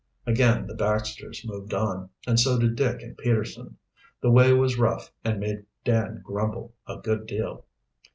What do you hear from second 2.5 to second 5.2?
did Dick and Peterson. The way was rough